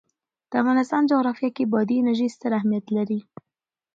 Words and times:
د 0.49 0.51
افغانستان 0.61 1.01
جغرافیه 1.11 1.49
کې 1.55 1.69
بادي 1.71 1.95
انرژي 2.01 2.27
ستر 2.35 2.51
اهمیت 2.59 2.85
لري. 2.97 3.19